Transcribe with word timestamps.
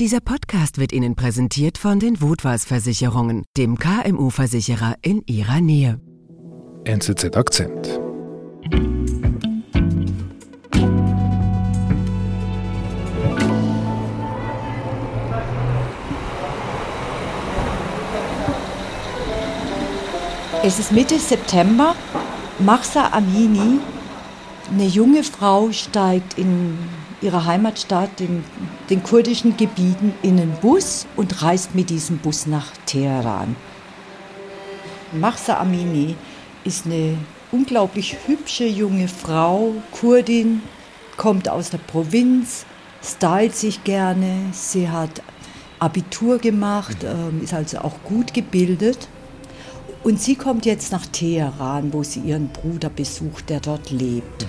Dieser 0.00 0.20
Podcast 0.20 0.78
wird 0.78 0.92
Ihnen 0.92 1.16
präsentiert 1.16 1.76
von 1.76 1.98
den 1.98 2.20
Wutwas 2.20 2.64
Versicherungen, 2.64 3.42
dem 3.56 3.80
KMU-Versicherer 3.80 4.94
in 5.02 5.24
Ihrer 5.26 5.60
Nähe. 5.60 6.00
NZZ 6.84 7.36
Akzent. 7.36 7.98
Es 20.62 20.78
ist 20.78 20.92
Mitte 20.92 21.18
September. 21.18 21.96
Mahsa 22.60 23.08
Amini, 23.10 23.80
eine 24.70 24.86
junge 24.86 25.24
Frau, 25.24 25.72
steigt 25.72 26.38
in 26.38 26.78
ihrer 27.20 27.46
Heimatstadt, 27.46 28.20
in 28.20 28.44
den 28.90 29.02
kurdischen 29.02 29.56
Gebieten, 29.56 30.14
in 30.22 30.38
einen 30.38 30.52
Bus 30.60 31.06
und 31.16 31.42
reist 31.42 31.74
mit 31.74 31.90
diesem 31.90 32.18
Bus 32.18 32.46
nach 32.46 32.72
Teheran. 32.86 33.56
Mahsa 35.12 35.58
Amini 35.58 36.16
ist 36.64 36.86
eine 36.86 37.16
unglaublich 37.50 38.16
hübsche 38.26 38.66
junge 38.66 39.08
Frau, 39.08 39.74
Kurdin, 39.90 40.62
kommt 41.16 41.48
aus 41.48 41.70
der 41.70 41.78
Provinz, 41.78 42.64
stylt 43.02 43.54
sich 43.54 43.84
gerne, 43.84 44.50
sie 44.52 44.88
hat 44.88 45.22
Abitur 45.78 46.38
gemacht, 46.38 46.98
ähm, 47.04 47.42
ist 47.42 47.54
also 47.54 47.78
auch 47.78 48.02
gut 48.04 48.34
gebildet. 48.34 49.08
Und 50.04 50.20
sie 50.20 50.36
kommt 50.36 50.64
jetzt 50.64 50.92
nach 50.92 51.06
Teheran, 51.06 51.92
wo 51.92 52.02
sie 52.02 52.20
ihren 52.20 52.48
Bruder 52.48 52.88
besucht, 52.88 53.50
der 53.50 53.60
dort 53.60 53.90
lebt 53.90 54.46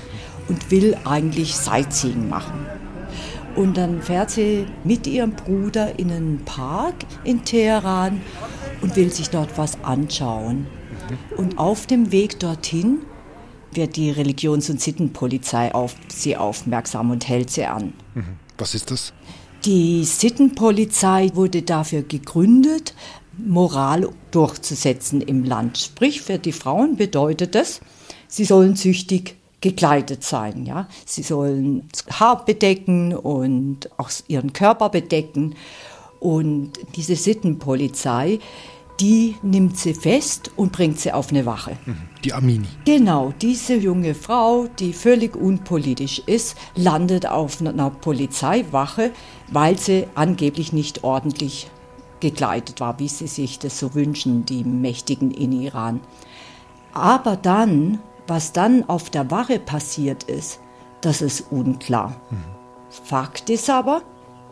und 0.50 0.72
will 0.72 0.98
eigentlich 1.06 1.56
Sightseeing 1.56 2.28
machen. 2.28 2.66
Und 3.56 3.78
dann 3.78 4.02
fährt 4.02 4.32
sie 4.32 4.66
mit 4.84 5.08
ihrem 5.08 5.32
Bruder 5.32 5.98
in 6.00 6.12
einen 6.12 6.46
Park 6.46 6.96
in 7.24 7.46
Teheran 7.46 8.22
und 8.82 8.96
will 8.96 9.12
sich 9.12 9.30
dort 9.30 9.58
was 9.58 9.84
anschauen. 9.84 10.68
Und 11.38 11.58
auf 11.58 11.88
dem 11.88 12.12
Weg 12.12 12.40
dorthin 12.40 13.00
wird 13.72 13.96
die 13.96 14.12
Religions- 14.12 14.70
und 14.70 14.82
Sittenpolizei 14.82 15.74
auf 15.74 15.96
sie 16.08 16.38
aufmerksam 16.38 17.12
und 17.12 17.28
hält 17.28 17.50
sie 17.50 17.66
an. 17.66 17.94
Was 18.58 18.76
ist 18.76 18.92
das? 18.92 19.14
Die 19.66 20.04
Sittenpolizei 20.06 21.32
wurde 21.34 21.62
dafür 21.62 22.02
gegründet, 22.02 22.94
Moral 23.38 24.10
durchzusetzen 24.32 25.22
im 25.22 25.44
Land. 25.44 25.78
Sprich, 25.78 26.22
für 26.22 26.40
die 26.40 26.52
Frauen 26.52 26.96
bedeutet 26.96 27.56
es, 27.56 27.82
sie 28.28 28.46
sollen 28.46 28.76
züchtig 28.76 29.36
gekleidet 29.62 30.24
sein. 30.24 30.66
Ja? 30.66 30.88
Sie 31.06 31.24
sollen 31.24 31.88
das 31.92 32.20
Haar 32.20 32.46
bedecken 32.46 33.16
und 33.16 33.90
auch 33.98 34.10
ihren 34.28 34.54
Körper 34.54 34.90
bedecken. 34.90 35.56
Und 36.20 36.74
diese 36.96 37.16
Sittenpolizei, 37.16 38.40
die 39.00 39.36
nimmt 39.42 39.78
sie 39.78 39.94
fest 39.94 40.52
und 40.58 40.74
bringt 40.74 41.00
sie 41.00 41.14
auf 41.14 41.30
eine 41.30 41.46
Wache. 41.46 41.78
Die 42.26 42.34
Amini. 42.34 42.68
Genau, 42.84 43.34
diese 43.42 43.76
junge 43.76 44.14
Frau, 44.14 44.68
die 44.80 44.92
völlig 44.92 45.36
unpolitisch 45.36 46.22
ist, 46.26 46.58
landet 46.76 47.26
auf 47.26 47.62
einer 47.62 47.90
Polizeiwache, 47.90 49.12
weil 49.48 49.78
sie 49.78 50.08
angeblich 50.16 50.74
nicht 50.74 51.04
ordentlich 51.06 51.70
gekleidet 52.20 52.82
war, 52.82 53.00
wie 53.00 53.08
sie 53.08 53.28
sich 53.28 53.60
das 53.60 53.80
so 53.80 53.96
wünschen, 53.96 54.46
die 54.46 54.66
Mächtigen 54.66 55.32
in 55.32 55.54
Iran. 55.54 56.02
Aber 56.92 57.38
dann, 57.38 58.00
was 58.30 58.54
dann 58.54 58.88
auf 58.88 59.10
der 59.10 59.32
Wache 59.32 59.60
passiert 59.60 60.24
ist, 60.24 60.60
das 61.02 61.22
ist 61.22 61.52
unklar. 61.52 62.16
Fakt 62.90 63.50
ist 63.50 63.70
aber, 63.70 64.02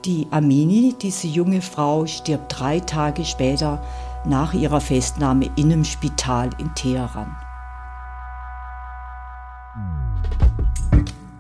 die 0.05 0.27
Amini, 0.31 0.95
diese 0.99 1.27
junge 1.27 1.61
Frau, 1.61 2.05
stirbt 2.05 2.59
drei 2.59 2.79
Tage 2.79 3.25
später 3.25 3.83
nach 4.25 4.53
ihrer 4.53 4.81
Festnahme 4.81 5.49
in 5.55 5.71
einem 5.71 5.83
Spital 5.83 6.49
in 6.59 6.73
Teheran. 6.75 7.35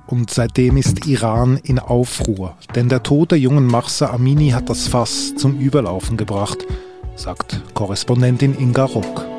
Und 0.07 0.29
seitdem 0.31 0.77
ist 0.77 1.05
Iran 1.05 1.57
in 1.57 1.79
Aufruhr, 1.79 2.55
denn 2.75 2.87
der 2.87 3.03
Tod 3.03 3.31
der 3.31 3.39
jungen 3.39 3.67
Mahsa 3.67 4.09
Amini 4.09 4.49
hat 4.49 4.69
das 4.69 4.87
Fass 4.87 5.35
zum 5.35 5.59
Überlaufen 5.59 6.15
gebracht, 6.15 6.59
sagt 7.15 7.61
Korrespondentin 7.73 8.57
Inga 8.57 8.85
Rock. 8.85 9.36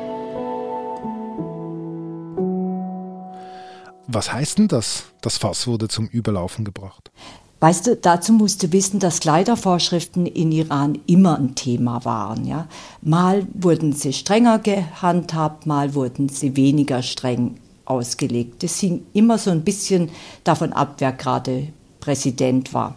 Was 4.11 4.33
heißt 4.33 4.57
denn 4.57 4.67
das? 4.67 5.03
Das 5.21 5.37
Fass 5.37 5.67
wurde 5.67 5.87
zum 5.87 6.07
Überlaufen 6.07 6.65
gebracht. 6.65 7.11
Weißt 7.59 7.85
du, 7.85 7.95
dazu 7.95 8.33
musst 8.33 8.63
du 8.63 8.71
wissen, 8.71 8.99
dass 8.99 9.19
Kleidervorschriften 9.19 10.25
in 10.25 10.51
Iran 10.51 10.97
immer 11.05 11.37
ein 11.37 11.53
Thema 11.53 12.03
waren. 12.05 12.47
Ja? 12.47 12.67
Mal 13.03 13.45
wurden 13.53 13.93
sie 13.93 14.13
strenger 14.13 14.57
gehandhabt, 14.57 15.67
mal 15.67 15.93
wurden 15.93 16.27
sie 16.27 16.55
weniger 16.55 17.03
streng 17.03 17.59
ausgelegt. 17.85 18.63
Das 18.63 18.79
hing 18.79 19.05
immer 19.13 19.37
so 19.37 19.51
ein 19.51 19.63
bisschen 19.63 20.09
davon 20.43 20.73
ab, 20.73 20.95
wer 20.97 21.11
gerade 21.11 21.67
Präsident 21.99 22.73
war. 22.73 22.95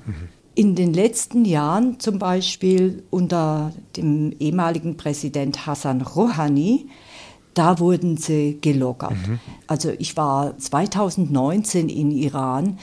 In 0.55 0.75
den 0.77 0.95
letzten 0.95 1.45
Jahren, 1.45 2.01
zum 2.01 2.19
Beispiel 2.19 3.03
unter 3.11 3.73
dem 3.97 4.35
ehemaligen 4.39 4.97
Präsident 4.97 5.67
Hassan 5.67 6.01
Rouhani, 6.01 6.89
da 7.55 7.79
wurden 7.79 8.17
sie 8.17 8.59
gelockert. 8.61 9.15
Also 9.67 9.91
ich 9.99 10.17
war 10.17 10.57
2019 10.59 11.89
in 11.89 12.11
Iran. 12.11 12.79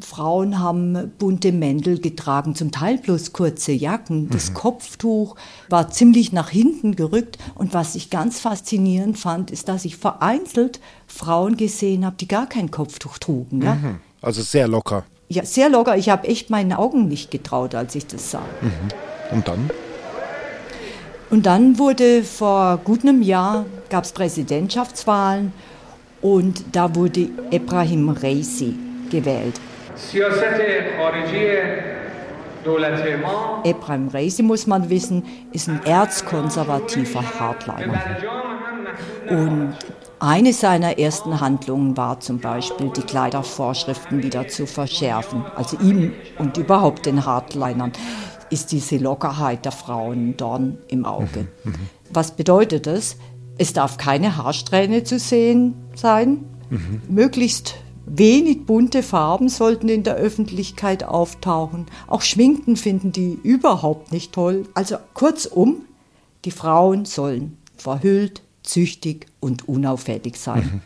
Frauen 0.00 0.58
haben 0.58 1.12
bunte 1.18 1.52
Mäntel 1.52 2.00
getragen, 2.00 2.54
zum 2.54 2.72
Teil 2.72 2.98
bloß 2.98 3.32
kurze 3.32 3.72
Jacken. 3.72 4.30
Das 4.30 4.52
Kopftuch 4.52 5.36
war 5.68 5.90
ziemlich 5.90 6.32
nach 6.32 6.48
hinten 6.48 6.96
gerückt. 6.96 7.38
Und 7.54 7.72
was 7.72 7.94
ich 7.94 8.10
ganz 8.10 8.40
faszinierend 8.40 9.18
fand, 9.18 9.50
ist, 9.50 9.68
dass 9.68 9.84
ich 9.84 9.96
vereinzelt 9.96 10.80
Frauen 11.06 11.56
gesehen 11.56 12.04
habe, 12.04 12.16
die 12.16 12.26
gar 12.26 12.48
kein 12.48 12.70
Kopftuch 12.70 13.18
trugen. 13.18 13.62
Ja, 13.62 13.76
Also 14.22 14.42
sehr 14.42 14.66
locker. 14.66 15.04
ja 15.28 15.44
sehr 15.44 15.68
locker. 15.68 15.96
Ich 15.96 16.08
habe 16.08 16.26
echt 16.26 16.50
meinen 16.50 16.72
Augen 16.72 17.06
nicht 17.06 17.30
getraut, 17.30 17.74
als 17.74 17.94
ich 17.94 18.06
das 18.06 18.30
sah. 18.30 18.42
Und 19.30 19.46
dann? 19.46 19.70
Und 21.32 21.46
dann 21.46 21.78
wurde 21.78 22.24
vor 22.24 22.76
gut 22.84 23.04
einem 23.04 23.22
Jahr, 23.22 23.64
gab 23.88 24.04
es 24.04 24.12
Präsidentschaftswahlen 24.12 25.54
und 26.20 26.62
da 26.72 26.94
wurde 26.94 27.30
Ebrahim 27.50 28.10
Reisi 28.10 28.74
gewählt. 29.10 29.58
Ebrahim 33.64 34.08
Reisi, 34.08 34.42
muss 34.42 34.66
man 34.66 34.90
wissen, 34.90 35.24
ist 35.54 35.70
ein 35.70 35.80
erzkonservativer 35.86 37.24
Hardliner. 37.40 38.02
Und 39.30 39.74
eine 40.20 40.52
seiner 40.52 40.98
ersten 40.98 41.40
Handlungen 41.40 41.96
war 41.96 42.20
zum 42.20 42.40
Beispiel, 42.40 42.90
die 42.90 43.00
Kleidervorschriften 43.00 44.22
wieder 44.22 44.48
zu 44.48 44.66
verschärfen, 44.66 45.46
also 45.56 45.78
ihm 45.78 46.12
und 46.38 46.58
überhaupt 46.58 47.06
den 47.06 47.24
Hardlinern 47.24 47.92
ist 48.52 48.70
diese 48.70 48.98
Lockerheit 48.98 49.64
der 49.64 49.72
Frauen 49.72 50.36
Dorn 50.36 50.78
im 50.88 51.04
Auge. 51.04 51.48
Was 52.10 52.32
bedeutet 52.32 52.86
das? 52.86 53.16
Es 53.58 53.72
darf 53.72 53.96
keine 53.96 54.36
Haarsträhne 54.36 55.04
zu 55.04 55.18
sehen 55.18 55.74
sein. 55.94 56.44
Möglichst 57.08 57.76
wenig 58.06 58.66
bunte 58.66 59.02
Farben 59.02 59.48
sollten 59.48 59.88
in 59.88 60.02
der 60.02 60.16
Öffentlichkeit 60.16 61.04
auftauchen. 61.04 61.86
Auch 62.06 62.22
Schminken 62.22 62.76
finden 62.76 63.12
die 63.12 63.38
überhaupt 63.42 64.12
nicht 64.12 64.32
toll. 64.32 64.64
Also 64.74 64.96
kurzum, 65.14 65.82
die 66.44 66.50
Frauen 66.50 67.04
sollen 67.04 67.58
verhüllt, 67.76 68.42
züchtig 68.62 69.26
und 69.40 69.68
unauffällig 69.68 70.36
sein. 70.36 70.82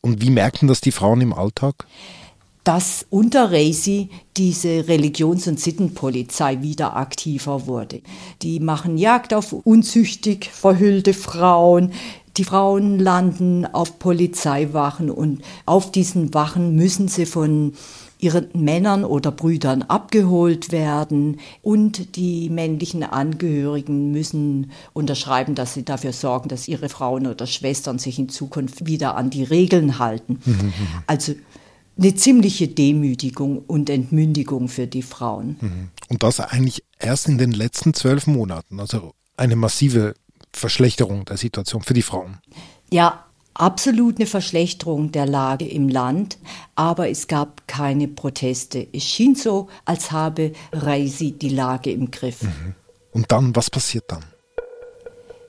Und 0.00 0.20
wie 0.20 0.30
merken 0.30 0.68
das 0.68 0.80
die 0.80 0.92
Frauen 0.92 1.20
im 1.20 1.32
Alltag? 1.32 1.86
Dass 2.64 3.06
unter 3.10 3.52
Reisi 3.52 4.08
diese 4.38 4.88
Religions- 4.88 5.46
und 5.46 5.60
Sittenpolizei 5.60 6.62
wieder 6.62 6.96
aktiver 6.96 7.66
wurde. 7.66 8.00
Die 8.40 8.58
machen 8.58 8.96
Jagd 8.96 9.34
auf 9.34 9.52
unzüchtig 9.52 10.50
verhüllte 10.50 11.12
Frauen. 11.12 11.92
Die 12.38 12.44
Frauen 12.44 12.98
landen 12.98 13.66
auf 13.66 13.98
Polizeiwachen 13.98 15.10
und 15.10 15.42
auf 15.66 15.92
diesen 15.92 16.34
Wachen 16.34 16.74
müssen 16.74 17.06
sie 17.06 17.26
von 17.26 17.74
ihren 18.18 18.48
Männern 18.54 19.04
oder 19.04 19.30
Brüdern 19.30 19.82
abgeholt 19.82 20.72
werden 20.72 21.38
und 21.62 22.16
die 22.16 22.48
männlichen 22.48 23.02
Angehörigen 23.02 24.12
müssen 24.12 24.70
unterschreiben, 24.94 25.54
dass 25.54 25.74
sie 25.74 25.84
dafür 25.84 26.14
sorgen, 26.14 26.48
dass 26.48 26.66
ihre 26.66 26.88
Frauen 26.88 27.26
oder 27.26 27.46
Schwestern 27.46 27.98
sich 27.98 28.18
in 28.18 28.30
Zukunft 28.30 28.86
wieder 28.86 29.16
an 29.16 29.28
die 29.28 29.44
Regeln 29.44 29.98
halten. 29.98 30.40
Also 31.06 31.34
eine 31.96 32.14
ziemliche 32.14 32.68
Demütigung 32.68 33.58
und 33.58 33.88
Entmündigung 33.88 34.68
für 34.68 34.86
die 34.86 35.02
Frauen. 35.02 35.90
Und 36.08 36.22
das 36.22 36.40
eigentlich 36.40 36.82
erst 36.98 37.28
in 37.28 37.38
den 37.38 37.52
letzten 37.52 37.94
zwölf 37.94 38.26
Monaten. 38.26 38.80
Also 38.80 39.14
eine 39.36 39.56
massive 39.56 40.14
Verschlechterung 40.52 41.24
der 41.24 41.36
Situation 41.36 41.82
für 41.82 41.94
die 41.94 42.02
Frauen. 42.02 42.38
Ja, 42.90 43.24
absolut 43.54 44.16
eine 44.16 44.26
Verschlechterung 44.26 45.12
der 45.12 45.26
Lage 45.26 45.66
im 45.66 45.88
Land, 45.88 46.38
aber 46.74 47.08
es 47.10 47.28
gab 47.28 47.66
keine 47.66 48.08
Proteste. 48.08 48.86
Es 48.92 49.04
schien 49.04 49.34
so, 49.34 49.68
als 49.84 50.12
habe 50.12 50.52
Reisi 50.72 51.32
die 51.32 51.48
Lage 51.48 51.90
im 51.90 52.10
Griff. 52.10 52.42
Mhm. 52.42 52.74
Und 53.12 53.30
dann, 53.30 53.54
was 53.54 53.70
passiert 53.70 54.04
dann? 54.08 54.24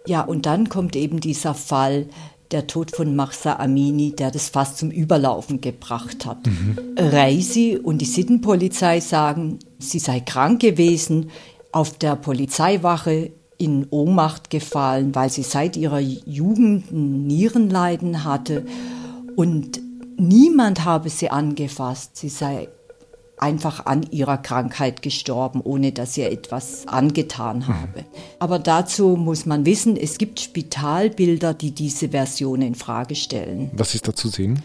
Ja, 0.08 0.22
und 0.22 0.46
dann 0.46 0.70
kommt 0.70 0.96
eben 0.96 1.20
dieser 1.20 1.56
Fall, 1.56 2.08
der 2.52 2.68
Tod 2.68 2.96
von 2.96 3.16
Mahsa 3.16 3.58
Amini, 3.58 4.16
der 4.16 4.32
das 4.32 4.50
fast 4.50 4.78
zum 4.78 4.92
Überlaufen 4.92 5.62
gebracht 5.62 6.26
hat. 6.26 6.46
Mhm. 6.46 6.78
Reisi 6.98 7.80
und 7.82 8.00
die 8.00 8.06
Sittenpolizei 8.06 9.00
sagen, 9.00 9.60
sie 9.80 10.00
sei 10.00 10.20
krank 10.20 10.62
gewesen, 10.62 11.32
auf 11.72 11.98
der 11.98 12.16
Polizeiwache 12.16 13.32
in 13.58 13.88
Ohnmacht 13.90 14.50
gefallen, 14.50 15.16
weil 15.16 15.30
sie 15.30 15.44
seit 15.44 15.78
ihrer 15.78 16.00
Jugend 16.00 16.92
Nierenleiden 16.92 18.24
hatte 18.24 18.66
und 19.36 19.82
niemand 20.18 20.86
habe 20.86 21.10
sie 21.10 21.30
angefasst. 21.30 22.18
Sie 22.18 22.30
sei 22.30 22.70
einfach 23.46 23.86
an 23.86 24.02
ihrer 24.10 24.40
Krankheit 24.40 25.04
gestorben, 25.04 25.62
ohne 25.62 25.92
dass 25.92 26.18
ihr 26.18 26.32
etwas 26.32 26.88
angetan 26.88 27.60
mhm. 27.60 27.68
habe. 27.68 28.06
Aber 28.40 28.58
dazu 28.58 29.10
muss 29.10 29.46
man 29.46 29.66
wissen, 29.66 29.96
es 29.98 30.18
gibt 30.18 30.40
Spitalbilder, 30.40 31.54
die 31.54 31.72
diese 31.72 32.10
Version 32.10 32.64
in 32.64 32.74
Frage 32.74 33.14
stellen. 33.14 33.70
Was 33.74 33.94
ist 33.94 34.08
da 34.08 34.16
zu 34.16 34.30
sehen? 34.30 34.64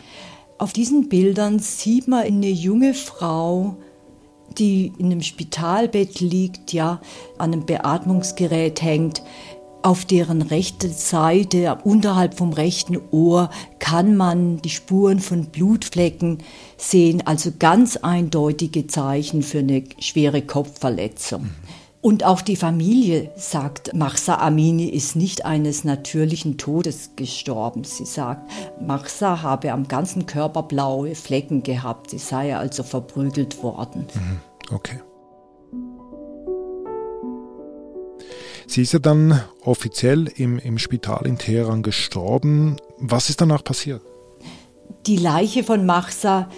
Auf 0.57 0.73
diesen 0.73 1.11
Bildern 1.11 1.59
sieht 1.59 2.09
man 2.09 2.25
eine 2.25 2.49
junge 2.49 2.95
Frau, 2.95 3.77
die 4.59 4.93
in 4.99 5.07
einem 5.07 5.23
Spitalbett 5.23 6.21
liegt, 6.21 6.73
ja, 6.73 7.01
an 7.37 7.53
einem 7.53 7.67
Beatmungsgerät 7.67 8.81
hängt, 8.81 9.23
auf 9.83 10.05
deren 10.05 10.43
rechte 10.43 10.89
Seite, 10.89 11.79
unterhalb 11.85 12.35
vom 12.35 12.53
rechten 12.53 12.99
Ohr, 13.11 13.51
kann 13.79 14.17
man 14.17 14.61
die 14.63 14.71
Spuren 14.71 15.21
von 15.21 15.47
Blutflecken 15.47 16.39
sehen, 16.77 17.27
also 17.27 17.51
ganz 17.59 17.97
eindeutige 17.97 18.87
Zeichen 18.87 19.43
für 19.43 19.61
eine 19.61 19.85
schwere 19.99 20.43
Kopfverletzung. 20.43 21.51
Und 22.03 22.25
auch 22.25 22.41
die 22.41 22.57
Familie 22.57 23.31
sagt, 23.37 23.95
Mahsa 23.95 24.37
Amini 24.37 24.87
ist 24.89 25.17
nicht 25.17 25.45
eines 25.45 25.85
natürlichen 25.85 26.57
Todes 26.57 27.11
gestorben. 27.15 27.85
Sie 27.85 28.07
sagt, 28.07 28.51
Mahsa 28.81 29.43
habe 29.43 29.73
am 29.73 29.87
ganzen 29.87 30.25
Körper 30.25 30.63
blaue 30.63 31.15
Flecken 31.15 31.63
gehabt. 31.63 32.11
Sie 32.11 32.19
sei 32.19 32.57
also 32.57 32.85
verprügelt 32.85 33.63
worden. 33.63 34.07
Mhm. 34.15 34.75
Okay. 34.75 35.01
Sie 38.71 38.83
ist 38.83 38.93
ja 38.93 39.01
dann 39.01 39.41
offiziell 39.65 40.29
im, 40.37 40.61
im 40.61 40.79
Spital 40.79 41.27
in 41.27 41.39
Teheran 41.39 41.83
gestorben. 41.83 42.77
Was 42.99 43.29
ist 43.29 43.41
danach 43.41 43.65
passiert? 43.65 44.01
Die 45.07 45.17
Leiche 45.17 45.65
von 45.65 45.85
Mahsa 45.85 46.49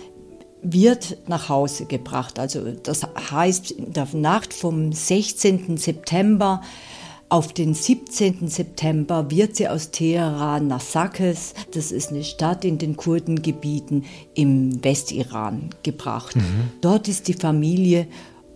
wird 0.63 1.17
nach 1.27 1.49
Hause 1.49 1.87
gebracht. 1.87 2.39
Also 2.39 2.71
das 2.71 3.07
heißt, 3.31 3.71
in 3.71 3.95
der 3.95 4.07
Nacht 4.13 4.53
vom 4.53 4.93
16. 4.93 5.79
September 5.79 6.61
auf 7.31 7.55
den 7.55 7.73
17. 7.73 8.47
September 8.47 9.31
wird 9.31 9.57
sie 9.57 9.67
aus 9.69 9.91
Teheran 9.91 10.67
nach 10.67 10.83
Sakes, 10.83 11.55
das 11.73 11.91
ist 11.91 12.11
eine 12.11 12.25
Stadt 12.25 12.63
in 12.63 12.77
den 12.77 12.95
Kurdengebieten 12.95 14.05
im 14.35 14.85
Westiran, 14.85 15.71
gebracht. 15.83 16.37
Mhm. 16.37 16.73
Dort 16.83 17.09
ist 17.09 17.29
die 17.29 17.33
Familie 17.33 18.07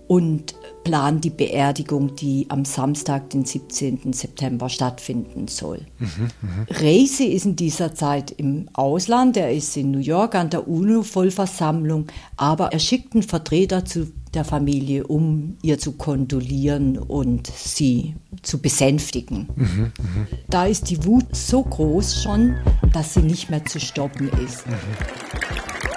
und 0.09 0.55
planen 0.85 1.21
die 1.21 1.31
Beerdigung, 1.31 2.15
die 2.15 2.47
am 2.49 2.65
Samstag, 2.65 3.31
den 3.31 3.45
17. 3.45 4.13
September 4.13 4.69
stattfinden 4.69 5.49
soll. 5.49 5.81
Mhm, 5.99 6.31
mh. 6.69 6.97
Ist 7.27 7.47
in 7.47 7.57
dieser 7.57 7.95
Zeit 7.95 8.31
im 8.31 8.69
Ausland, 8.73 9.37
er 9.37 9.53
ist 9.53 9.77
in 9.77 9.91
New 9.91 9.99
York 9.99 10.35
an 10.35 10.51
der 10.51 10.69
UNO-Vollversammlung, 10.69 12.07
aber 12.37 12.73
er 12.73 12.79
schickt 12.79 13.15
einen 13.15 13.25
Vertreter 13.25 13.85
zu 13.85 14.13
der 14.35 14.45
Familie, 14.45 15.07
um 15.07 15.57
ihr 15.63 15.79
zu 15.79 15.93
kondolieren 15.93 16.99
und 16.99 17.47
sie 17.49 18.15
zu 18.43 18.59
besänftigen. 18.59 19.49
Mhm, 19.57 19.93
mh. 19.99 20.27
Da 20.49 20.67
ist 20.67 20.91
die 20.91 21.05
Wut 21.05 21.35
so 21.35 21.63
groß 21.63 22.23
schon, 22.23 22.55
dass 22.93 23.15
sie 23.15 23.23
nicht 23.23 23.51
mehr 23.51 23.65
zu 23.65 23.81
stoppen 23.81 24.29
ist. 24.45 24.67
Mhm. 24.67 25.96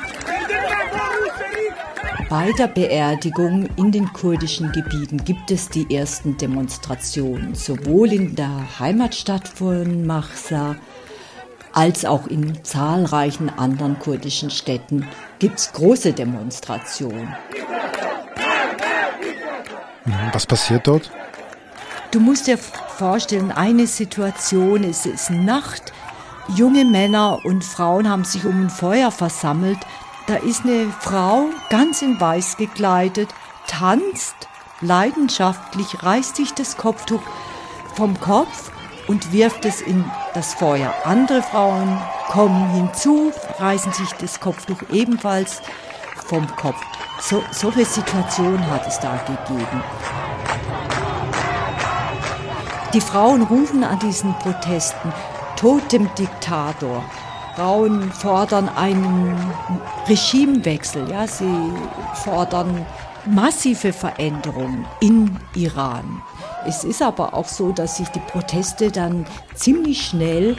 Bei 2.29 2.51
der 2.51 2.67
Beerdigung 2.67 3.67
in 3.75 3.91
den 3.91 4.13
kurdischen 4.13 4.71
Gebieten 4.71 5.17
gibt 5.25 5.49
es 5.49 5.67
die 5.67 5.95
ersten 5.95 6.37
Demonstrationen, 6.37 7.55
sowohl 7.55 8.13
in 8.13 8.35
der 8.35 8.79
Heimatstadt 8.79 9.47
von 9.47 10.05
Mahsa 10.05 10.75
als 11.73 12.05
auch 12.05 12.27
in 12.27 12.63
zahlreichen 12.63 13.49
anderen 13.49 13.97
kurdischen 13.97 14.51
Städten 14.51 15.07
gibt 15.39 15.57
es 15.57 15.73
große 15.73 16.13
Demonstrationen. 16.13 17.35
Was 20.31 20.45
passiert 20.45 20.85
dort? 20.85 21.09
Du 22.11 22.19
musst 22.19 22.45
dir 22.45 22.59
vorstellen, 22.59 23.51
eine 23.51 23.87
Situation, 23.87 24.83
es 24.83 25.07
ist 25.07 25.31
Nacht, 25.31 25.93
junge 26.55 26.85
Männer 26.85 27.39
und 27.43 27.63
Frauen 27.63 28.07
haben 28.07 28.23
sich 28.23 28.45
um 28.45 28.65
ein 28.65 28.69
Feuer 28.69 29.11
versammelt, 29.11 29.79
da 30.29 30.35
ist 30.35 30.63
eine 30.63 30.91
Frau 30.91 31.45
ganz 31.71 32.03
in 32.03 32.21
weiß 32.21 32.57
gekleidet, 32.57 33.29
tanzt 33.65 34.35
leidenschaftlich, 34.79 36.03
reißt 36.03 36.35
sich 36.35 36.53
das 36.53 36.77
Kopftuch 36.77 37.21
vom 37.95 38.19
Kopf 38.19 38.71
und 39.07 39.33
wirft 39.33 39.65
es 39.65 39.81
in 39.81 40.05
das 40.35 40.53
Feuer. 40.53 40.93
Andere 41.03 41.41
Frauen 41.41 41.99
kommen 42.27 42.69
hinzu, 42.69 43.31
reißen 43.57 43.91
sich 43.91 44.11
das 44.13 44.39
Kopftuch 44.39 44.77
ebenfalls 44.91 45.63
vom 46.27 46.45
Kopf. 46.55 46.79
So, 47.19 47.43
solche 47.51 47.85
Situationen 47.85 48.69
hat 48.69 48.85
es 48.85 48.99
da 48.99 49.17
gegeben. 49.17 49.83
Die 52.93 53.01
Frauen 53.01 53.41
rufen 53.41 53.83
an 53.83 53.97
diesen 53.97 54.35
Protesten, 54.35 55.11
Totem 55.55 56.07
Diktator. 56.15 57.03
Frauen 57.59 58.09
fordern 58.13 58.69
einen 58.69 59.35
Regimewechsel, 60.07 61.09
ja, 61.09 61.27
sie 61.27 61.73
fordern 62.23 62.85
massive 63.25 63.91
Veränderungen 63.91 64.85
in 65.01 65.37
Iran. 65.55 66.21
Es 66.65 66.85
ist 66.85 67.01
aber 67.01 67.33
auch 67.33 67.49
so, 67.49 67.73
dass 67.73 67.97
sich 67.97 68.07
die 68.09 68.21
Proteste 68.21 68.89
dann 68.89 69.25
ziemlich 69.55 70.05
schnell 70.05 70.55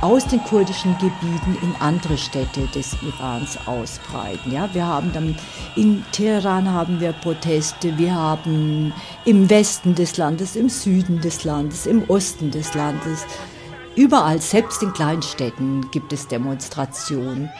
aus 0.00 0.26
den 0.26 0.42
kurdischen 0.44 0.96
Gebieten 0.96 1.58
in 1.60 1.74
andere 1.80 2.16
Städte 2.16 2.66
des 2.74 2.96
Irans 3.02 3.58
ausbreiten. 3.66 4.52
Ja, 4.52 4.72
wir 4.72 4.86
haben 4.86 5.12
dann 5.12 5.36
in 5.76 6.02
Teheran 6.12 6.72
haben 6.72 6.98
wir 6.98 7.12
Proteste, 7.12 7.98
wir 7.98 8.14
haben 8.14 8.94
im 9.26 9.50
Westen 9.50 9.94
des 9.94 10.16
Landes, 10.16 10.56
im 10.56 10.70
Süden 10.70 11.20
des 11.20 11.44
Landes, 11.44 11.84
im 11.84 12.08
Osten 12.08 12.50
des 12.50 12.72
Landes 12.72 13.26
Überall, 13.94 14.40
selbst 14.40 14.82
in 14.82 14.92
Kleinstädten, 14.92 15.90
gibt 15.90 16.12
es 16.12 16.26
Demonstrationen. 16.26 17.50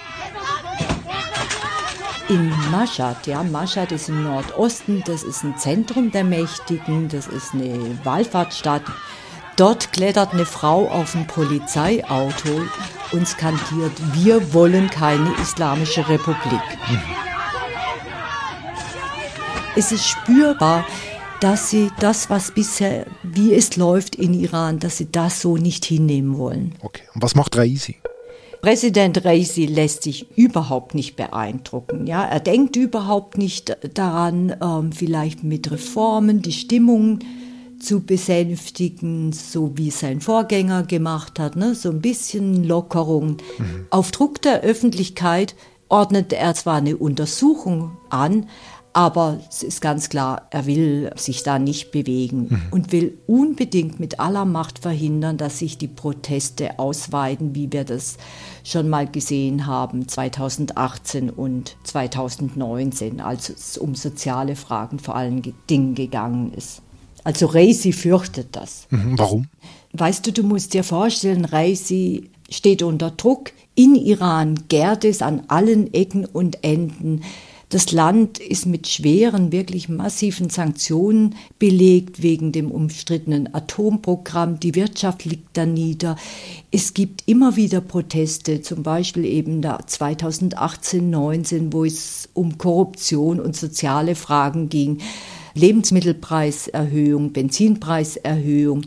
In 2.29 2.51
Mashhad, 2.71 3.27
ja, 3.27 3.43
Mashhad 3.43 3.93
ist 3.93 4.09
im 4.09 4.23
Nordosten, 4.23 5.03
das 5.07 5.23
ist 5.23 5.45
ein 5.45 5.59
Zentrum 5.59 6.11
der 6.11 6.25
Mächtigen, 6.25 7.09
das 7.09 7.27
ist 7.27 7.53
eine 7.53 7.99
Wallfahrtsstadt. 8.05 8.83
Dort 9.57 9.93
klettert 9.93 10.33
eine 10.33 10.47
Frau 10.47 10.89
auf 10.89 11.15
ein 11.15 11.27
Polizeiauto 11.27 12.63
und 13.13 13.29
skandiert, 13.29 13.93
wir 14.15 14.55
wollen 14.55 14.89
keine 14.89 15.35
islamische 15.43 16.09
Republik. 16.09 16.63
Es 19.77 19.93
ist 19.93 20.07
spürbar, 20.07 20.87
dass 21.43 21.71
sie 21.71 21.91
das, 21.99 22.31
was 22.31 22.53
bisher, 22.53 23.07
wie 23.25 23.53
es 23.53 23.77
läuft 23.77 24.15
in 24.15 24.33
Iran, 24.33 24.79
dass 24.79 24.99
sie 24.99 25.11
das 25.11 25.41
so 25.41 25.57
nicht 25.57 25.85
hinnehmen 25.85 26.39
wollen. 26.39 26.75
Okay. 26.81 27.03
Und 27.15 27.23
was 27.23 27.35
macht 27.35 27.57
Raisi? 27.57 27.97
Präsident 28.61 29.25
Raisi 29.25 29.67
lässt 29.67 30.05
sich 30.05 30.39
überhaupt 30.39 30.95
nicht 30.95 31.17
beeindrucken. 31.17 32.07
Ja, 32.07 32.23
er 32.23 32.39
denkt 32.39 32.77
überhaupt 32.77 33.39
nicht 33.39 33.77
daran, 33.95 34.55
ähm, 34.63 34.93
vielleicht 34.93 35.43
mit 35.43 35.69
Reformen 35.73 36.43
die 36.43 36.53
Stimmung 36.53 37.19
zu 37.81 38.03
besänftigen, 38.03 39.33
so 39.33 39.73
wie 39.75 39.91
sein 39.91 40.21
Vorgänger 40.21 40.85
gemacht 40.85 41.41
hat, 41.41 41.57
ne? 41.57 41.75
so 41.75 41.91
ein 41.91 42.01
bisschen 42.01 42.63
Lockerung. 42.63 43.39
Mhm. 43.59 43.87
Auf 43.91 44.13
Druck 44.13 44.41
der 44.43 44.61
Öffentlichkeit 44.61 45.57
ordnete 45.89 46.37
er 46.37 46.55
zwar 46.55 46.77
eine 46.77 46.97
Untersuchung 46.97 47.97
an, 48.11 48.47
aber 48.95 49.41
es 49.49 49.63
ist 49.63 49.81
ganz 49.81 50.09
klar, 50.09 50.47
er 50.51 50.67
will 50.67 51.11
sich 51.17 51.43
da 51.43 51.59
nicht 51.59 51.93
bewegen 51.93 52.47
mhm. 52.49 52.63
und 52.71 52.93
will 52.93 53.19
unbedingt 53.27 54.01
mit 54.01 54.21
aller 54.21 54.45
Macht 54.45 54.81
verhindern, 54.81 55.39
dass 55.39 55.59
sich 55.59 55.79
die 55.79 55.89
Proteste 55.89 56.79
ausweiten, 56.79 57.55
wie 57.55 57.73
wir 57.73 57.85
das 57.85 58.19
schon 58.65 58.89
mal 58.89 59.07
gesehen 59.07 59.67
haben 59.67 60.09
2018 60.09 61.31
und 61.31 61.77
2019, 61.85 63.21
als 63.21 63.49
es 63.49 63.79
um 63.79 63.95
soziale 63.95 64.57
Fragen 64.57 64.99
vor 64.99 65.17
allen 65.17 65.43
Dingen 65.71 65.95
gegangen 65.95 66.53
ist. 66.55 66.83
Also 67.25 67.47
Reisi 67.47 67.93
fürchtet 67.93 68.49
das. 68.53 68.87
Mhm. 68.91 69.19
Warum? 69.19 69.47
Weißt 69.93 70.27
du, 70.27 70.33
du 70.33 70.43
musst 70.43 70.75
dir 70.75 70.85
vorstellen, 70.85 71.45
Reisi 71.45 72.31
steht 72.51 72.83
unter 72.83 73.11
Druck. 73.11 73.53
In 73.75 73.95
Iran 73.95 74.65
gärt 74.69 75.05
es 75.05 75.23
an 75.23 75.45
allen 75.49 75.93
Ecken 75.95 76.25
und 76.27 76.63
Enden. 76.63 77.23
Das 77.73 77.91
Land 77.91 78.39
ist 78.39 78.67
mit 78.67 78.87
schweren, 78.87 79.51
wirklich 79.51 79.89
massiven 79.89 80.51
Sanktionen 80.51 81.37
belegt 81.59 82.23
wegen 82.23 82.53
dem 82.53 82.71
umstrittenen 82.71 83.55
Atomprogramm. 83.55 84.61
Die 84.61 84.75
Wirtschaft 84.75 85.25
liegt 85.25 85.57
da 85.57 85.65
nieder. 85.65 86.17
Es 86.71 86.93
gibt 86.93 87.23
immer 87.25 87.57
wieder 87.57 87.81
Proteste, 87.81 88.61
zum 88.61 88.83
Beispiel 88.83 89.25
eben 89.25 89.63
da 89.63 89.79
2018, 89.87 91.09
19, 91.09 91.73
wo 91.73 91.87
es 91.87 92.29
um 92.35 92.59
Korruption 92.59 93.41
und 93.41 93.57
soziale 93.57 94.17
Fragen 94.17 94.69
ging. 94.69 94.99
Lebensmittelpreiserhöhung, 95.55 97.33
Benzinpreiserhöhung. 97.33 98.83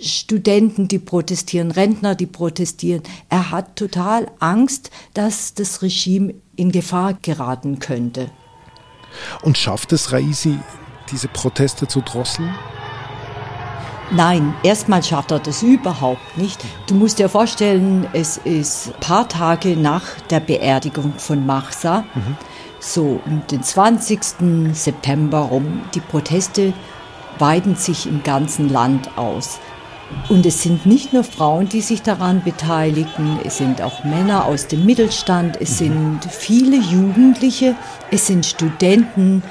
Studenten, 0.00 0.88
die 0.88 0.98
protestieren, 0.98 1.72
Rentner, 1.72 2.14
die 2.14 2.26
protestieren. 2.26 3.02
Er 3.28 3.50
hat 3.50 3.76
total 3.76 4.30
Angst, 4.38 4.90
dass 5.12 5.52
das 5.52 5.82
Regime 5.82 6.32
in 6.58 6.72
Gefahr 6.72 7.14
geraten 7.14 7.78
könnte. 7.78 8.30
Und 9.42 9.56
schafft 9.56 9.92
es 9.92 10.12
Raisi, 10.12 10.58
diese 11.10 11.28
Proteste 11.28 11.88
zu 11.88 12.00
drosseln? 12.00 12.54
Nein, 14.10 14.54
erstmal 14.62 15.02
schafft 15.02 15.30
er 15.30 15.38
das 15.38 15.62
überhaupt 15.62 16.36
nicht. 16.36 16.64
Du 16.86 16.94
musst 16.94 17.18
dir 17.18 17.28
vorstellen, 17.28 18.06
es 18.12 18.38
ist 18.38 18.88
ein 18.88 19.00
paar 19.00 19.28
Tage 19.28 19.76
nach 19.76 20.02
der 20.30 20.40
Beerdigung 20.40 21.12
von 21.18 21.44
Mahsa, 21.44 22.04
mhm. 22.14 22.36
so 22.80 23.20
um 23.26 23.42
den 23.50 23.62
20. 23.62 24.72
September 24.72 25.40
rum. 25.40 25.82
Die 25.94 26.00
Proteste 26.00 26.72
weiten 27.38 27.76
sich 27.76 28.06
im 28.06 28.22
ganzen 28.22 28.70
Land 28.70 29.16
aus. 29.18 29.60
Und 30.28 30.46
es 30.46 30.62
sind 30.62 30.86
nicht 30.86 31.12
nur 31.12 31.24
Frauen, 31.24 31.68
die 31.68 31.80
sich 31.80 32.02
daran 32.02 32.42
beteiligen, 32.42 33.38
es 33.44 33.58
sind 33.58 33.82
auch 33.82 34.04
Männer 34.04 34.46
aus 34.46 34.66
dem 34.66 34.84
Mittelstand, 34.86 35.58
es 35.60 35.78
sind 35.78 36.20
viele 36.28 36.76
Jugendliche, 36.76 37.74
es 38.10 38.26
sind 38.26 38.46
Studenten. 38.46 39.42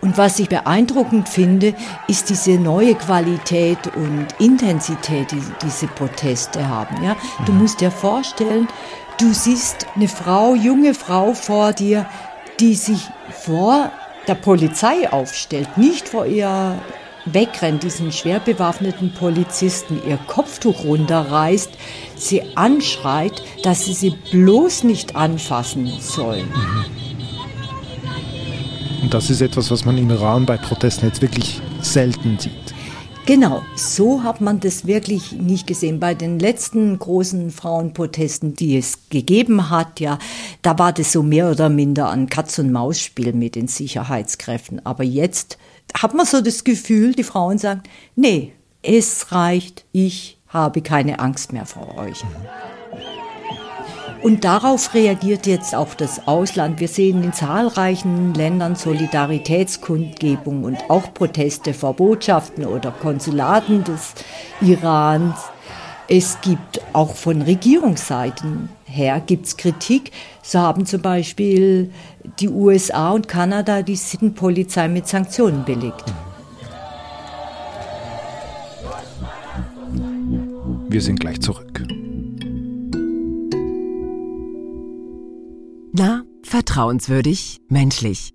Und 0.00 0.16
was 0.16 0.38
ich 0.38 0.48
beeindruckend 0.48 1.28
finde, 1.28 1.74
ist 2.08 2.30
diese 2.30 2.52
neue 2.52 2.94
Qualität 2.94 3.78
und 3.94 4.28
Intensität, 4.38 5.30
die 5.32 5.42
diese 5.62 5.86
Proteste 5.86 6.66
haben. 6.66 7.02
Ja? 7.02 7.16
Du 7.44 7.52
musst 7.52 7.80
dir 7.80 7.90
vorstellen, 7.90 8.68
du 9.18 9.32
siehst 9.34 9.86
eine 9.94 10.08
Frau, 10.08 10.54
junge 10.54 10.94
Frau 10.94 11.34
vor 11.34 11.72
dir, 11.74 12.06
die 12.58 12.74
sich 12.74 13.08
vor 13.30 13.90
der 14.26 14.34
Polizei 14.34 15.10
aufstellt, 15.10 15.76
nicht 15.76 16.08
vor 16.08 16.24
ihr 16.26 16.78
wegrennt, 17.26 17.82
diesen 17.82 18.12
schwer 18.12 18.40
bewaffneten 18.40 19.12
Polizisten 19.12 20.00
ihr 20.06 20.18
Kopftuch 20.26 20.84
runterreißt, 20.84 21.70
sie 22.16 22.42
anschreit, 22.56 23.42
dass 23.62 23.84
sie 23.84 23.94
sie 23.94 24.14
bloß 24.30 24.84
nicht 24.84 25.16
anfassen 25.16 25.90
sollen. 26.00 26.48
Und 29.02 29.14
das 29.14 29.30
ist 29.30 29.40
etwas, 29.40 29.70
was 29.70 29.84
man 29.84 29.98
im 29.98 30.10
Iran 30.10 30.46
bei 30.46 30.56
Protesten 30.56 31.06
jetzt 31.06 31.22
wirklich 31.22 31.60
selten 31.80 32.38
sieht. 32.38 32.52
Genau, 33.26 33.62
so 33.76 34.24
hat 34.24 34.40
man 34.40 34.60
das 34.60 34.86
wirklich 34.86 35.32
nicht 35.32 35.66
gesehen. 35.66 36.00
Bei 36.00 36.14
den 36.14 36.38
letzten 36.40 36.98
großen 36.98 37.50
Frauenprotesten, 37.50 38.56
die 38.56 38.76
es 38.76 39.08
gegeben 39.08 39.70
hat, 39.70 40.00
ja, 40.00 40.18
da 40.62 40.78
war 40.78 40.92
das 40.92 41.12
so 41.12 41.22
mehr 41.22 41.50
oder 41.50 41.68
minder 41.68 42.10
ein 42.10 42.28
Katz-und-Maus-Spiel 42.28 43.32
mit 43.32 43.54
den 43.54 43.68
Sicherheitskräften. 43.68 44.84
Aber 44.84 45.04
jetzt 45.04 45.58
hat 45.94 46.14
man 46.14 46.26
so 46.26 46.40
das 46.40 46.64
Gefühl, 46.64 47.14
die 47.14 47.24
Frauen 47.24 47.58
sagen, 47.58 47.82
nee, 48.16 48.52
es 48.82 49.32
reicht, 49.32 49.84
ich 49.92 50.38
habe 50.48 50.82
keine 50.82 51.18
Angst 51.20 51.52
mehr 51.52 51.66
vor 51.66 51.96
euch. 51.96 52.24
Und 54.22 54.44
darauf 54.44 54.92
reagiert 54.92 55.46
jetzt 55.46 55.74
auch 55.74 55.94
das 55.94 56.26
Ausland. 56.26 56.78
Wir 56.78 56.88
sehen 56.88 57.22
in 57.24 57.32
zahlreichen 57.32 58.34
Ländern 58.34 58.76
Solidaritätskundgebungen 58.76 60.64
und 60.64 60.90
auch 60.90 61.14
Proteste 61.14 61.72
vor 61.72 61.94
Botschaften 61.94 62.66
oder 62.66 62.90
Konsulaten 62.90 63.82
des 63.82 64.12
Irans. 64.60 65.36
Es 66.12 66.40
gibt 66.40 66.80
auch 66.92 67.14
von 67.14 67.40
Regierungsseiten 67.40 68.68
her 68.84 69.22
gibt's 69.24 69.56
Kritik. 69.56 70.10
So 70.42 70.58
haben 70.58 70.84
zum 70.84 71.02
Beispiel 71.02 71.92
die 72.40 72.48
USA 72.48 73.12
und 73.12 73.28
Kanada 73.28 73.82
die 73.82 73.94
Sittenpolizei 73.94 74.88
mit 74.88 75.06
Sanktionen 75.06 75.64
belegt. 75.64 76.12
Wir 80.88 81.00
sind 81.00 81.20
gleich 81.20 81.40
zurück. 81.40 81.84
Na, 85.92 86.24
vertrauenswürdig, 86.42 87.60
menschlich. 87.68 88.32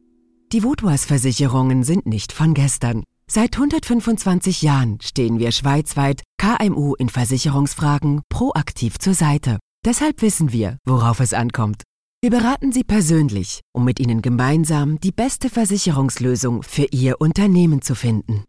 Die 0.53 0.61
Vodouas-Versicherungen 0.61 1.83
sind 1.83 2.05
nicht 2.05 2.31
von 2.31 2.53
gestern. 2.53 3.03
Seit 3.29 3.55
125 3.55 4.61
Jahren 4.61 4.99
stehen 5.01 5.39
wir 5.39 5.51
schweizweit 5.51 6.21
KMU 6.37 6.93
in 6.93 7.09
Versicherungsfragen 7.09 8.21
proaktiv 8.29 8.99
zur 8.99 9.15
Seite. 9.15 9.57
Deshalb 9.83 10.21
wissen 10.21 10.51
wir, 10.51 10.77
worauf 10.85 11.19
es 11.19 11.33
ankommt. 11.33 11.83
Wir 12.21 12.29
beraten 12.29 12.71
Sie 12.71 12.83
persönlich, 12.83 13.61
um 13.73 13.83
mit 13.83 13.99
Ihnen 13.99 14.21
gemeinsam 14.21 14.99
die 14.99 15.11
beste 15.11 15.49
Versicherungslösung 15.49 16.61
für 16.63 16.85
Ihr 16.91 17.19
Unternehmen 17.19 17.81
zu 17.81 17.95
finden. 17.95 18.45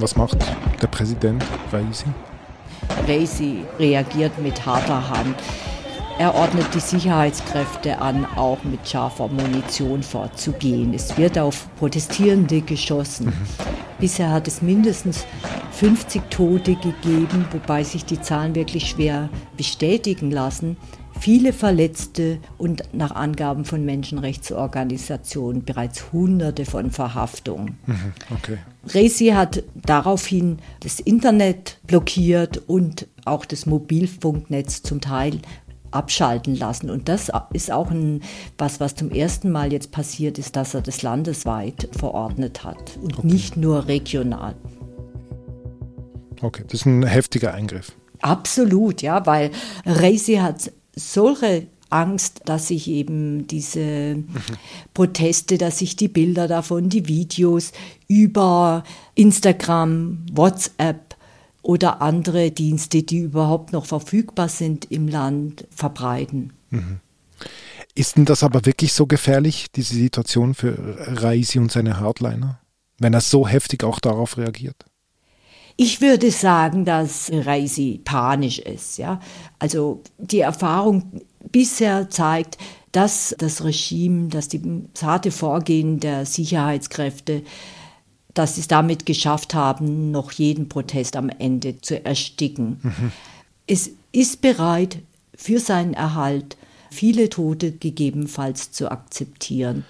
Was 0.00 0.16
macht 0.16 0.38
der 0.80 0.86
Präsident 0.86 1.44
Raisi? 1.70 2.06
Raisi 3.06 3.64
reagiert 3.78 4.38
mit 4.38 4.64
harter 4.64 5.10
Hand. 5.10 5.36
Er 6.18 6.34
ordnet 6.34 6.74
die 6.74 6.80
Sicherheitskräfte 6.80 8.00
an, 8.00 8.24
auch 8.36 8.64
mit 8.64 8.88
scharfer 8.88 9.28
Munition 9.28 10.02
vorzugehen. 10.02 10.94
Es 10.94 11.18
wird 11.18 11.38
auf 11.38 11.66
Protestierende 11.78 12.62
geschossen. 12.62 13.26
Mhm. 13.26 13.32
Bisher 13.98 14.30
hat 14.30 14.48
es 14.48 14.62
mindestens 14.62 15.26
50 15.72 16.22
Tote 16.30 16.76
gegeben, 16.76 17.46
wobei 17.52 17.84
sich 17.84 18.06
die 18.06 18.22
Zahlen 18.22 18.54
wirklich 18.54 18.88
schwer 18.88 19.28
bestätigen 19.58 20.30
lassen 20.30 20.78
viele 21.20 21.52
Verletzte 21.52 22.38
und 22.58 22.82
nach 22.92 23.12
Angaben 23.14 23.64
von 23.64 23.84
Menschenrechtsorganisationen 23.84 25.64
bereits 25.64 26.12
Hunderte 26.12 26.64
von 26.64 26.90
Verhaftungen. 26.90 27.78
Mhm, 27.86 28.12
okay. 28.30 28.58
Resi 28.86 29.28
hat 29.28 29.62
daraufhin 29.74 30.58
das 30.80 31.00
Internet 31.00 31.78
blockiert 31.86 32.62
und 32.66 33.06
auch 33.24 33.44
das 33.44 33.66
Mobilfunknetz 33.66 34.82
zum 34.82 35.00
Teil 35.00 35.40
abschalten 35.90 36.54
lassen. 36.56 36.88
Und 36.88 37.08
das 37.08 37.30
ist 37.52 37.70
auch 37.70 37.90
ein, 37.90 38.22
was, 38.56 38.80
was 38.80 38.94
zum 38.94 39.10
ersten 39.10 39.50
Mal 39.50 39.72
jetzt 39.72 39.90
passiert 39.90 40.38
ist, 40.38 40.56
dass 40.56 40.74
er 40.74 40.82
das 40.82 41.02
landesweit 41.02 41.88
verordnet 41.92 42.64
hat 42.64 42.98
und 43.02 43.18
okay. 43.18 43.26
nicht 43.26 43.56
nur 43.56 43.88
regional. 43.88 44.54
Okay, 46.40 46.62
das 46.66 46.80
ist 46.80 46.86
ein 46.86 47.04
heftiger 47.04 47.52
Eingriff. 47.52 47.92
Absolut, 48.22 49.02
ja, 49.02 49.26
weil 49.26 49.50
Reisi 49.84 50.36
hat 50.36 50.72
solche 51.00 51.66
Angst, 51.90 52.42
dass 52.44 52.68
sich 52.68 52.88
eben 52.88 53.46
diese 53.46 54.22
Proteste, 54.94 55.58
dass 55.58 55.78
sich 55.78 55.96
die 55.96 56.08
Bilder 56.08 56.48
davon, 56.48 56.88
die 56.88 57.08
Videos 57.08 57.72
über 58.06 58.84
Instagram, 59.14 60.24
WhatsApp 60.32 61.16
oder 61.62 62.00
andere 62.00 62.52
Dienste, 62.52 63.02
die 63.02 63.18
überhaupt 63.18 63.72
noch 63.72 63.86
verfügbar 63.86 64.48
sind 64.48 64.90
im 64.90 65.08
Land, 65.08 65.66
verbreiten. 65.70 66.52
Mhm. 66.70 67.00
Ist 67.94 68.16
denn 68.16 68.24
das 68.24 68.42
aber 68.44 68.64
wirklich 68.66 68.92
so 68.92 69.06
gefährlich, 69.06 69.66
diese 69.72 69.94
Situation 69.94 70.54
für 70.54 70.76
Raisi 70.98 71.58
und 71.58 71.72
seine 71.72 71.98
Hardliner, 71.98 72.60
wenn 72.98 73.14
er 73.14 73.20
so 73.20 73.48
heftig 73.48 73.82
auch 73.82 73.98
darauf 73.98 74.38
reagiert? 74.38 74.84
Ich 75.82 76.02
würde 76.02 76.30
sagen, 76.30 76.84
dass 76.84 77.30
Reisi 77.32 78.02
panisch 78.04 78.58
ist. 78.58 78.98
Ja? 78.98 79.18
Also 79.58 80.02
die 80.18 80.40
Erfahrung 80.40 81.22
bisher 81.50 82.10
zeigt, 82.10 82.58
dass 82.92 83.34
das 83.38 83.64
Regime, 83.64 84.28
dass 84.28 84.48
die 84.48 84.60
harte 85.00 85.30
Vorgehen 85.30 85.98
der 85.98 86.26
Sicherheitskräfte, 86.26 87.44
dass 88.34 88.56
sie 88.56 88.60
es 88.60 88.68
damit 88.68 89.06
geschafft 89.06 89.54
haben, 89.54 90.10
noch 90.10 90.32
jeden 90.32 90.68
Protest 90.68 91.16
am 91.16 91.30
Ende 91.30 91.80
zu 91.80 92.04
ersticken. 92.04 92.78
Mhm. 92.82 93.12
Es 93.66 93.90
ist 94.12 94.42
bereit, 94.42 94.98
für 95.34 95.60
seinen 95.60 95.94
Erhalt 95.94 96.58
viele 96.90 97.30
Tote 97.30 97.72
gegebenenfalls 97.72 98.70
zu 98.70 98.90
akzeptieren. 98.90 99.86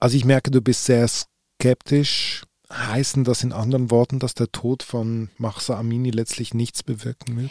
Also 0.00 0.16
ich 0.16 0.24
merke, 0.24 0.50
du 0.50 0.62
bist 0.62 0.86
sehr 0.86 1.06
skeptisch 1.06 2.44
heißen 2.72 3.24
das 3.24 3.42
in 3.42 3.52
anderen 3.52 3.90
Worten, 3.90 4.18
dass 4.18 4.34
der 4.34 4.50
Tod 4.50 4.82
von 4.82 5.28
Mahsa 5.38 5.78
Amini 5.78 6.10
letztlich 6.10 6.54
nichts 6.54 6.82
bewirken 6.82 7.36
wird? 7.36 7.50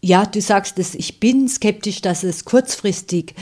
Ja, 0.00 0.26
du 0.26 0.40
sagst 0.40 0.78
es, 0.78 0.94
ich 0.94 1.18
bin 1.18 1.48
skeptisch, 1.48 2.02
dass 2.02 2.24
es 2.24 2.44
kurzfristig 2.44 3.34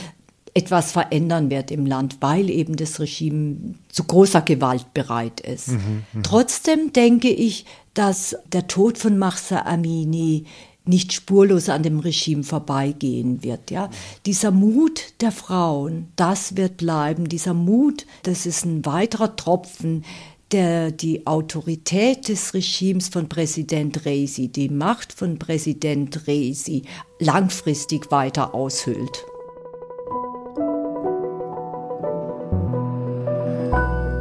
etwas 0.55 0.93
verändern 0.93 1.51
wird 1.51 1.71
im 1.71 1.87
Land, 1.87 2.19
weil 2.21 2.51
eben 2.51 2.77
das 2.77 3.01
Regime 3.01 3.75
zu 3.89 4.05
großer 4.05 4.43
Gewalt 4.43 4.93
bereit 4.93 5.41
ist. 5.41 5.69
Mhm, 5.69 6.05
mh. 6.13 6.23
Trotzdem 6.23 6.93
denke 6.93 7.31
ich, 7.31 7.65
dass 7.95 8.37
der 8.47 8.69
Tod 8.69 8.99
von 8.99 9.19
Mahsa 9.19 9.63
Amini 9.63 10.45
nicht 10.85 11.13
spurlos 11.13 11.69
an 11.69 11.83
dem 11.83 12.01
Regime 12.01 12.43
vorbeigehen 12.43 13.43
wird. 13.43 13.71
Ja, 13.71 13.89
dieser 14.27 14.51
Mut 14.51 15.15
der 15.21 15.31
Frauen, 15.31 16.09
das 16.17 16.57
wird 16.57 16.79
bleiben. 16.79 17.29
Dieser 17.29 17.55
Mut, 17.55 18.07
das 18.25 18.47
ist 18.47 18.65
ein 18.65 18.85
weiterer 18.85 19.37
Tropfen, 19.37 20.05
der 20.53 20.91
die 20.91 21.27
Autorität 21.27 22.29
des 22.29 22.53
Regimes 22.55 23.09
von 23.09 23.29
Präsident 23.29 24.05
Reisi, 24.05 24.49
die 24.49 24.69
Macht 24.69 25.13
von 25.13 25.39
Präsident 25.39 26.29
Reisi 26.29 26.83
langfristig 27.19 28.11
weiter 28.11 28.55
aushöhlt. 28.55 29.25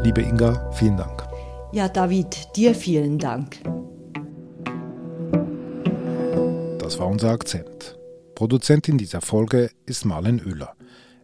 Liebe 0.04 0.22
Inga, 0.22 0.72
vielen 0.72 0.98
Dank. 0.98 1.28
Ja, 1.74 1.88
David, 1.88 2.56
dir 2.56 2.74
vielen 2.74 3.20
Dank. 3.20 3.58
Das 6.80 6.98
war 7.00 7.08
unser 7.08 7.30
Akzent. 7.30 7.98
Produzentin 8.36 8.98
dieser 8.98 9.22
Folge 9.22 9.70
ist 9.86 10.06
Marlen 10.06 10.42
Oehler. 10.46 10.76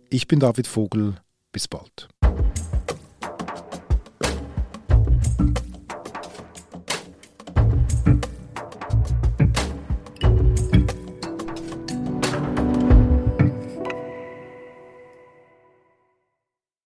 Ich 0.09 0.27
bin 0.27 0.39
David 0.39 0.67
Vogel. 0.67 1.15
Bis 1.51 1.67
bald. 1.67 2.07